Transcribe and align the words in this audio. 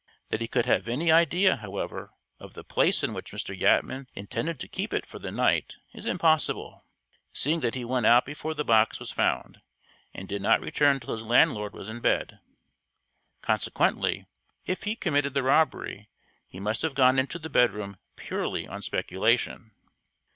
That 0.29 0.41
he 0.41 0.47
could 0.47 0.65
have 0.65 0.87
had 0.87 0.91
any 0.91 1.11
idea, 1.11 1.57
however, 1.57 2.09
of 2.39 2.55
the 2.55 2.63
place 2.63 3.03
in 3.03 3.13
which 3.13 3.31
Mr. 3.31 3.55
Yatman 3.55 4.07
intended 4.15 4.59
to 4.59 4.67
keep 4.67 4.93
it 4.95 5.05
for 5.05 5.19
the 5.19 5.31
night 5.31 5.75
is 5.93 6.07
impossible, 6.07 6.85
seeing 7.31 7.59
that 7.59 7.75
he 7.75 7.85
went 7.85 8.07
out 8.07 8.25
before 8.25 8.55
the 8.55 8.63
box 8.65 8.99
was 8.99 9.11
found, 9.11 9.61
and 10.11 10.27
did 10.27 10.41
not 10.41 10.59
return 10.59 10.99
till 10.99 11.13
his 11.15 11.21
landlord 11.21 11.73
was 11.73 11.87
in 11.87 11.99
bed. 11.99 12.39
Consequently, 13.43 14.25
if 14.65 14.85
he 14.85 14.95
committed 14.95 15.35
the 15.35 15.43
robbery, 15.43 16.09
he 16.47 16.59
must 16.59 16.81
have 16.81 16.95
gone 16.95 17.19
into 17.19 17.37
the 17.37 17.47
bedroom 17.47 17.97
purely 18.15 18.67
on 18.67 18.81
speculation. 18.81 19.69